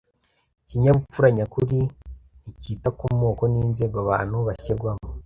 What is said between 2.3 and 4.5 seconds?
nticyita ku moko n’inzego abantu